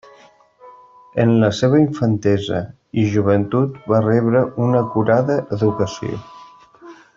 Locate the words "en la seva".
1.23-1.81